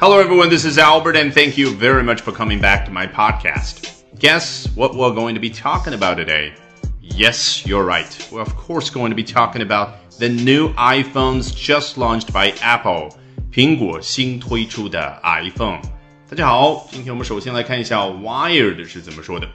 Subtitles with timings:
[0.00, 0.50] Hello, everyone.
[0.50, 4.02] This is Albert, and thank you very much for coming back to my podcast.
[4.18, 6.52] Guess what we're going to be talking about today?
[7.00, 8.28] Yes, you're right.
[8.30, 13.10] We're, of course, going to be talking about the new iPhones just launched by Apple.
[13.50, 15.80] 苹果新推出的 iPhone。
[16.28, 19.48] 大家好，今天我们首先来看一下 Wired 是怎么说的。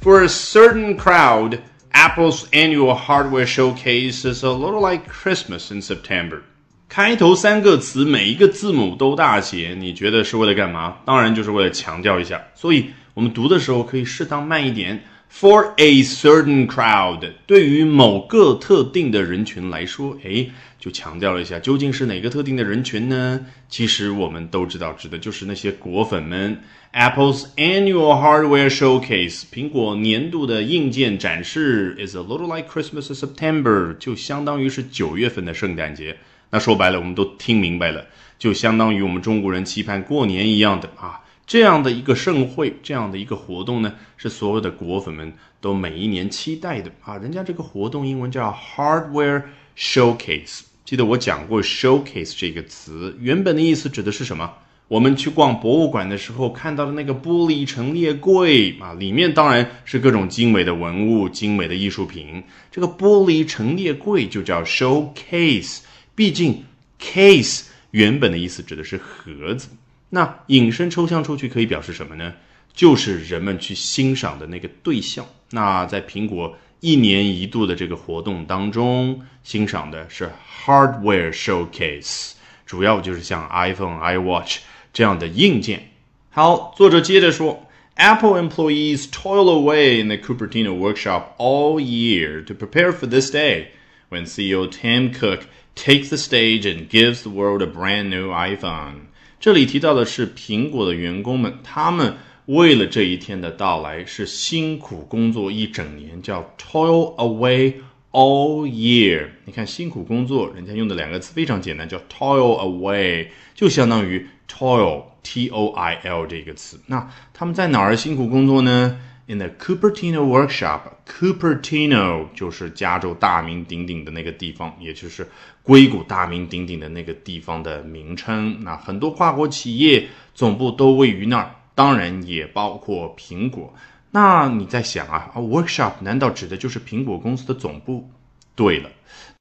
[0.00, 1.58] For a certain crowd,
[1.92, 6.42] Apple's annual hardware showcase is a little like Christmas in September.
[6.89, 10.97] 开头三个词每一个字母都大写，你觉得是为了干嘛？
[11.05, 12.41] 当然就是为了强调一下。
[12.55, 15.03] 所以我们读的时候可以适当慢一点。
[15.29, 20.47] For a certain crowd，对于某个特定的人群来说，哎，
[20.79, 23.45] 就强调了一下，究竟是哪个特定的人群呢？
[23.67, 26.57] 其实我们都知道，指的就是那些果粉们。
[26.93, 36.15] Apple's annual hardware showcase，苹果年度的硬件展示，is a little like Christmas in September，就相当于是九月份的圣诞节。
[36.49, 38.05] 那说白了，我们都听明白了，
[38.39, 47.17] 就相当于我们中国人期盼过年一样的啊，这样的一个盛会，这样的一个活动呢，是所有的果粉们都每一年期待的啊。
[47.17, 49.43] 人家这个活动英文叫 Hardware
[49.77, 54.49] Showcase，记得我讲过 Showcase 这个词，原本的意思指的是什么？
[54.87, 62.41] 我们去逛博物馆的时候看到的那个玻璃陈列柜啊，里面当然是各种精美的文物、精美的艺术品。
[62.71, 65.79] 这个玻璃陈列柜就叫 Showcase。
[66.17, 66.65] 毕竟
[66.99, 69.67] ，case 原本的意思指的是盒子，
[70.09, 72.33] 那引申抽象出去可以表示什么呢？
[72.73, 75.23] 就是人们去欣赏的那个对象。
[75.51, 80.31] 那在苹果一年一度的这个活动当中，欣赏的是
[80.65, 82.31] hardware showcase，
[82.65, 84.57] 主要就是像 iPhone、iWatch
[84.91, 85.91] 这样的硬件。
[86.31, 93.67] 好，作者接着说，Apple employees toil away in the Cupertino workshop all year to prepare for this day
[94.09, 95.41] when CEO Tim Cook
[95.75, 99.07] takes the stage and gives the world a brand new iPhone。
[99.39, 107.73] 这里提到的是苹果的员工们，他们为了这一天的到来是辛苦工作一整年，叫 toil away
[108.11, 109.27] all year。
[109.45, 116.79] 你看辛苦工作，人家用的两个词非常简单，叫 toil away，就相当于 toil t o i l 这个词。
[116.87, 118.97] 那他们在哪儿辛苦工作呢
[119.29, 125.27] ？In the Cupertino workshop，Cupertino 就是加州大名鼎鼎的那个地方，也就是
[125.63, 128.63] 硅谷大名鼎鼎的那个地方的名称。
[128.63, 133.73] 那很多跨国企业总部都位于那儿，当然也包括苹果。
[134.11, 138.09] 那你在想啊，workshop 难道指的就是苹果公司的总部？
[138.57, 138.89] 对了。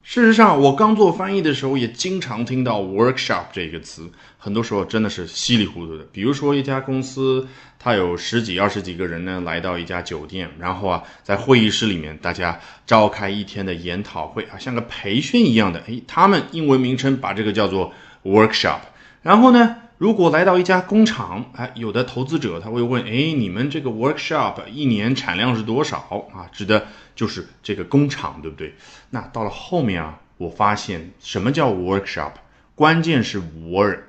[0.05, 6.07] 事实上，我刚做翻译的时候，也经常听到 workshop 这个词，很多时候真的是稀里糊涂的。
[6.13, 15.81] 比如说，一家公司，它有十几、二十几个人呢，来到一家酒店，然后啊，在会议室里面，大家召开一天的研讨会啊，像个培训一样的。
[15.89, 18.79] 诶，他们英文名称把这个叫做 workshop。
[19.23, 26.49] 然后呢，如果来到一家工厂，哎，有的投资者他会问，哎，你们这个 workshop 一年产量是多少啊？
[26.53, 26.87] 指的。
[27.17, 28.75] 就是这个工厂，对不对？
[29.09, 32.33] 那到了后面啊，我发现什么叫 workshop？
[32.75, 34.03] 关键是 work，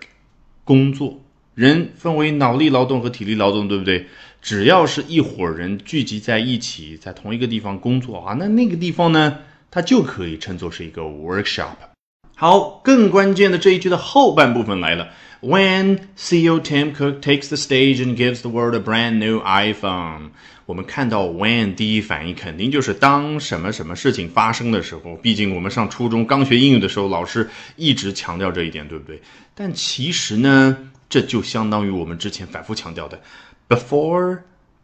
[0.65, 1.21] 工作。
[1.55, 4.07] 人分为脑力劳动和体力劳动，对不对？
[4.41, 9.39] 只要是一伙人聚集在一起，在同一个地方工作啊，那那个地方呢，
[9.71, 11.77] 它就可以称作是一个 workshop。
[12.39, 15.09] 好，更关键的这一句的后半部分来了。
[15.41, 20.29] When CEO Tim Cook takes the stage and gives the world a brand new iPhone。
[20.67, 29.19] 我们看到 when 第一反应肯定就是当什么什么事情发生的时候，毕竟我们上初中刚学英语的时候，老师一直强调这一点，对不对？
[29.55, 30.77] 但其实呢，
[31.09, 33.19] 这就相当于我们之前反复强调的
[33.67, 34.41] before、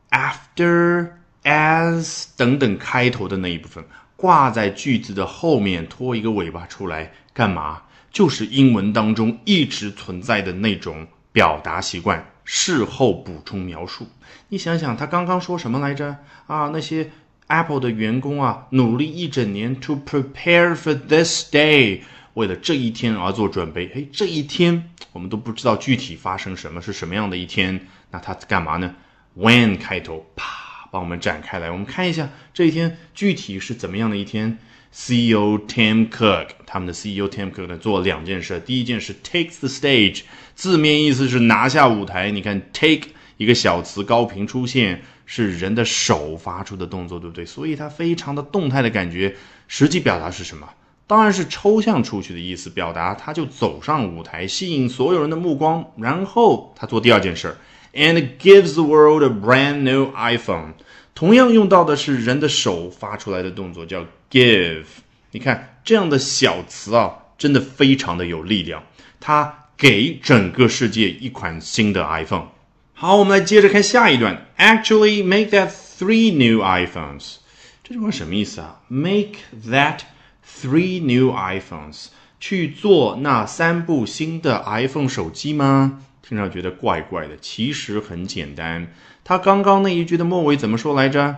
[0.10, 1.10] after、
[1.44, 3.84] as 等等开头的那一部分，
[4.24, 7.82] 挂在句子的后面拖一个尾巴出来，干嘛？
[8.10, 12.26] 就是英文当中一直存在的那种表达习惯。
[12.46, 14.08] 事后补充描述，
[14.48, 16.16] 你想想，他刚刚说什么来着？
[16.48, 17.12] 啊，那些
[17.48, 22.04] Apple 的员工啊，努力一整年 to prepare for this day，
[22.36, 23.92] 为了这一天而做准备。
[23.94, 27.88] 哎，这一天我们都不知道具体发生什么，是什么样的一天？
[28.10, 28.96] 那他干嘛呢
[29.38, 30.46] ？When 开头，啪，
[30.94, 34.60] 帮我们展开来，我们看一下这一天具体是怎么样的一天。
[34.92, 38.62] CEO Tim Cook，他们的 CEO Tim Cook 呢做两件事。
[38.64, 40.22] 第一件事 take the stage，
[40.54, 42.30] 字面意思是拿下舞台。
[42.30, 43.08] 你看 take
[43.38, 47.44] 一个小词高频出现，是人的手发出的动作，对不对？
[47.44, 49.36] 所以它非常的动态的感觉。
[49.68, 50.70] 实际表达是什么？
[51.08, 55.84] 当然是抽象出去的意思，表达他就走上舞台，吸引所有人的目光。
[55.98, 57.58] 然后他做第二件事儿
[57.94, 60.74] ，and gives the world a brand new iPhone。
[61.16, 64.86] 同样用到的是人的手发出来的动作，叫 give。
[65.32, 68.84] 你看这样的小词啊，真的非常的有力量。
[69.20, 72.48] 它给整个世界一款新的 iPhone。
[72.94, 74.48] 好，我们来接着看下一段。
[74.58, 77.36] Actually, make that three new iPhones。
[77.84, 79.34] 这句话什么意思啊？Make
[79.68, 80.00] that
[80.46, 82.08] three new iPhones，
[82.40, 86.02] 去做那三部新的 iPhone 手机吗？
[86.28, 88.88] 听上觉得怪怪的，其实很简单。
[89.26, 91.36] 他刚刚那一句的末尾怎么说来着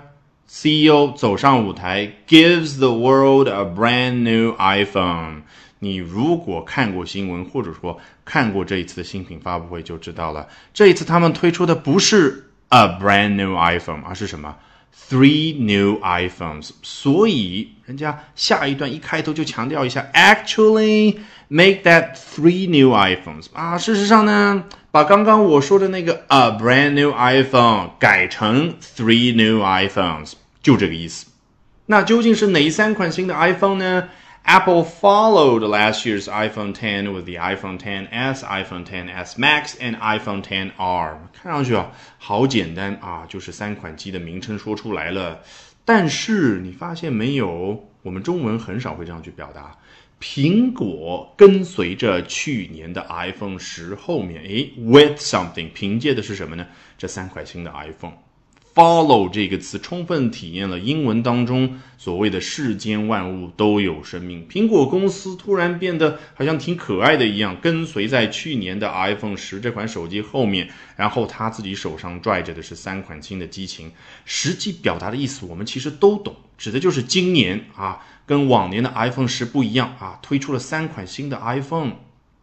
[0.48, 5.42] ？CEO 走上舞台，gives the world a brand new iPhone。
[5.80, 10.48] 你如果看过新闻，或者说看过这一次的新品发布会，就知道了。
[10.72, 14.56] 这一次他们推出的不是 a brand new iPhone，而是什么
[15.10, 16.72] ？Three new iPhones。
[16.82, 23.78] 所以人家下一段一开头就强调一下，actually make that three new iPhones 啊。
[23.78, 30.34] 事实上呢，把刚刚我说的那个 a brand new iPhone 改成 three new iPhones，
[30.64, 31.28] 就这个意思。
[31.88, 34.10] 那究竟是哪三款新的 iPhone 呢
[34.46, 41.18] ？Apple followed last year's iPhone 10 with the iPhone 10s, iPhone 10s Max, and iPhone 10R。
[41.34, 45.42] 看上去啊，好简单啊，就是三款机的名称说出来了。
[45.84, 49.76] 但是你发现没有，我们中文很少会这样去表达。
[50.22, 56.66] 苹果跟随着去年的 iPhone 十后面，诶 w i t h something，凭借的是什么呢？
[56.98, 58.14] 这三款新的 iPhone。
[58.76, 64.46] Follow 这个词充分体验了英文当中所谓的世间万物都有生命。
[64.50, 73.90] 苹果公司突然变得好像挺可爱的一样，跟随在去年的 iPhone 十这款手机后面，然后他自己手上拽着的是三款新的机型。
[74.26, 81.94] 实际表达的意思我们其实都懂，指的就是今年啊，跟往年的 iPhone 十不一样啊，推出了三款新的 iPhone。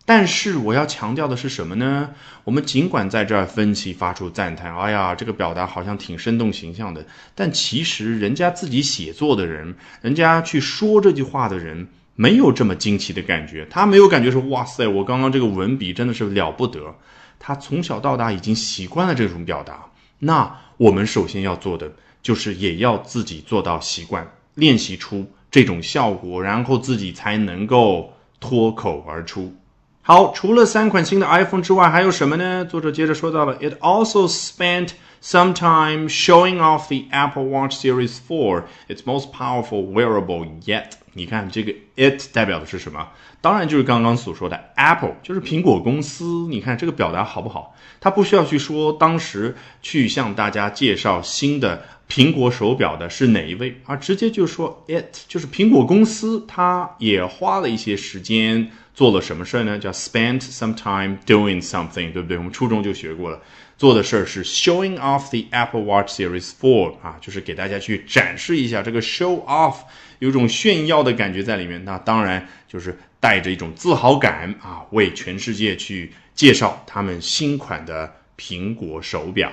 [0.04, 2.10] 但是我要强调的是什么呢？
[2.43, 7.06] 我们尽管在这儿分析、发出赞叹，哎呀，这个表达好像挺生动形象的。
[7.37, 13.64] 但其实人家自己写作的人，人家去说这句话的人，没有这么惊奇的感觉。
[13.70, 16.96] 他没有感觉说，哇塞，我刚刚这个文笔真的是了不得。
[17.38, 19.84] 他从小到大已经习惯了这种表达。
[20.19, 29.55] 那我们首先要做的，就是也要自己做到习惯，练习出这种效果，然后自己才能够脱口而出。
[30.04, 32.64] 好，除了三款新的 iPhone 之外，还有什么呢？
[32.64, 34.88] 作者接着说到了，It also spent
[35.22, 40.90] some time showing off the Apple Watch Series 4, its most powerful wearable yet。
[41.14, 43.08] 你看这个 it 代表的是什么？
[43.40, 46.46] 当然就是刚刚所说的 Apple，就是苹果公司。
[46.48, 47.76] 你看这个表达好不好？
[48.00, 58.70] 它不需要去说当时去向大家介绍新的苹果手表的是哪一位，而直接就说 it，就是苹果公司，它也花了一些时间。
[58.94, 59.78] 做了什么事儿呢？
[59.78, 62.36] 叫 spent some time doing something，对不对？
[62.36, 63.40] 我们初中就学过了。
[63.82, 69.79] 做的事儿是 showing off the Apple Watch Series 4啊，就是给大家去展示一下这个 show off，
[70.20, 71.84] 有种炫耀的感觉在里面。
[71.84, 79.50] 那当然就是带着一种自豪感啊，为全世界去介绍他们新款的苹果手表。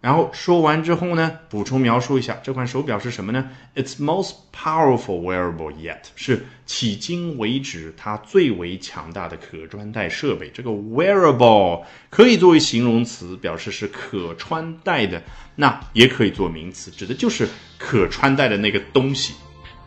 [0.00, 3.48] 然后说完之后呢，补充描述一下这款手表是什么呢？
[3.74, 10.50] Its most powerful wearable yet 是迄今为止它最为强大的可穿戴设备。
[10.52, 15.22] 这个 wearable 可以作为形容词，表示是可穿戴的；
[15.56, 17.48] 那也可以做名词，指的就是
[17.78, 19.32] 可穿戴的那个东西。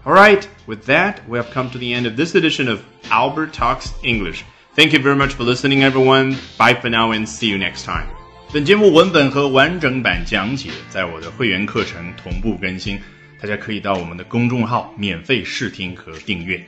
[0.03, 2.79] All right, with that, we have come to the end of this edition of
[3.09, 4.41] Albert Talks English.
[4.75, 6.37] Thank you very much for listening, everyone.
[6.57, 8.07] Bye for now, and see you next time.
[8.52, 13.00] 本节目文本和完整版讲解在我的会员课程同步更新，
[13.40, 16.62] 大家可以到我们的公众号免费试听和订阅。